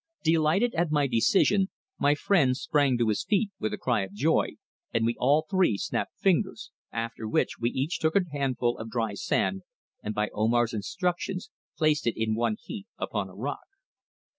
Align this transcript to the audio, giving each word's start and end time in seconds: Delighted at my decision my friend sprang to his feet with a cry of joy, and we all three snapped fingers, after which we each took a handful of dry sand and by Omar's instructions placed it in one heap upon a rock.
Delighted 0.23 0.73
at 0.73 0.89
my 0.89 1.05
decision 1.05 1.69
my 1.99 2.15
friend 2.15 2.57
sprang 2.57 2.97
to 2.97 3.09
his 3.09 3.23
feet 3.23 3.51
with 3.59 3.71
a 3.71 3.77
cry 3.77 4.01
of 4.01 4.13
joy, 4.13 4.53
and 4.91 5.05
we 5.05 5.15
all 5.19 5.45
three 5.47 5.77
snapped 5.77 6.17
fingers, 6.17 6.71
after 6.91 7.27
which 7.27 7.59
we 7.59 7.69
each 7.69 7.99
took 7.99 8.15
a 8.15 8.21
handful 8.31 8.79
of 8.79 8.89
dry 8.89 9.13
sand 9.13 9.61
and 10.01 10.15
by 10.15 10.31
Omar's 10.33 10.73
instructions 10.73 11.51
placed 11.77 12.07
it 12.07 12.17
in 12.17 12.33
one 12.33 12.55
heap 12.59 12.87
upon 12.97 13.29
a 13.29 13.35
rock. 13.35 13.61